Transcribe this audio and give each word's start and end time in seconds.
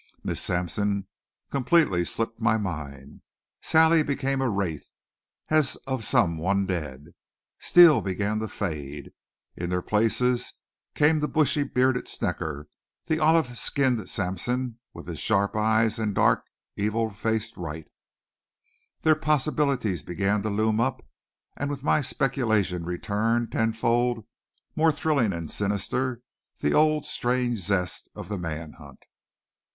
Miss 0.23 0.41
Sampson 0.41 1.05
completely 1.51 2.03
slipped 2.05 2.41
my 2.41 2.57
mind; 2.57 3.21
Sally 3.61 4.01
became 4.01 4.41
a 4.41 4.49
wraith 4.49 4.87
as 5.49 5.75
of 5.85 6.03
some 6.03 6.39
one 6.39 6.65
dead; 6.65 7.09
Steele 7.59 8.01
began 8.01 8.39
to 8.39 8.47
fade. 8.47 9.11
In 9.55 9.69
their 9.69 9.83
places 9.83 10.53
came 10.95 11.19
the 11.19 11.27
bushy 11.27 11.61
bearded 11.61 12.07
Snecker, 12.07 12.65
the 13.05 13.19
olive 13.19 13.55
skinned 13.59 14.09
Sampson 14.09 14.79
with 14.91 15.05
his 15.07 15.19
sharp 15.19 15.55
eyes, 15.55 15.99
and 15.99 16.15
dark, 16.15 16.45
evil 16.75 17.11
faced 17.11 17.55
Wright. 17.55 17.85
Their 19.03 19.13
possibilities 19.13 20.01
began 20.01 20.41
to 20.41 20.49
loom 20.49 20.79
up, 20.79 21.05
and 21.55 21.69
with 21.69 21.83
my 21.83 22.01
speculation 22.01 22.85
returned 22.85 23.51
tenfold 23.51 24.25
more 24.75 24.91
thrilling 24.91 25.31
and 25.31 25.51
sinister 25.51 26.21
the 26.57 26.73
old 26.73 27.05
strange 27.05 27.59
zest 27.59 28.09
of 28.15 28.29
the 28.29 28.39
man 28.39 28.73
hunt. 28.79 29.03